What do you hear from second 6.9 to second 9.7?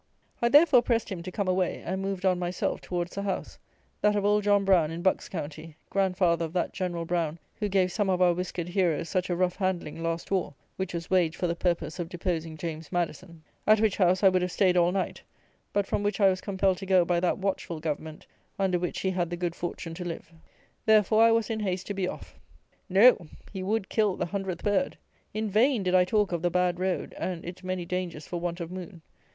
Brown, who gave some of our whiskered heroes such a rough